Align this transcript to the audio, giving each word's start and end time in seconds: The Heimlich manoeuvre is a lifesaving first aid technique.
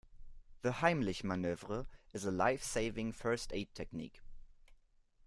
The 0.63 0.71
Heimlich 0.81 1.23
manoeuvre 1.23 1.85
is 2.11 2.25
a 2.25 2.31
lifesaving 2.31 3.11
first 3.11 3.53
aid 3.53 3.71
technique. 3.75 4.19